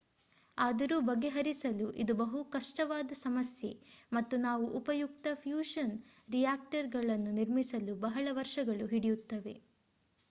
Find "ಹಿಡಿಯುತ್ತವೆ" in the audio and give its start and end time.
8.87-9.55